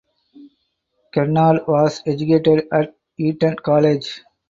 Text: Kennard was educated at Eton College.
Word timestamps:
Kennard 1.13 1.67
was 1.67 2.01
educated 2.07 2.67
at 2.73 2.95
Eton 3.19 3.55
College. 3.57 4.23